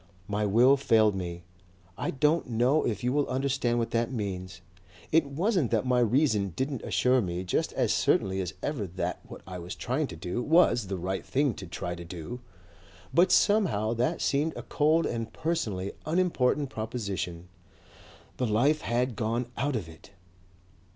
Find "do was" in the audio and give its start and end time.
10.15-10.87